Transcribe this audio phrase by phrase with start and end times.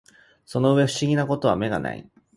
[0.47, 2.09] その上不思議な事は眼がない